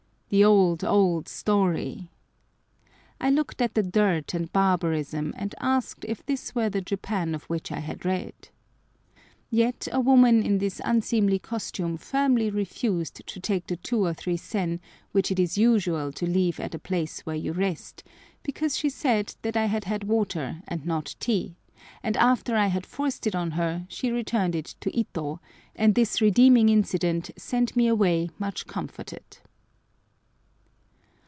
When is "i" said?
3.19-3.29, 7.69-7.79, 19.57-19.65, 22.55-22.67